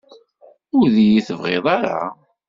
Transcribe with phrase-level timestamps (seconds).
[0.77, 1.99] Ur d-iyi-tebɣiḍ ara?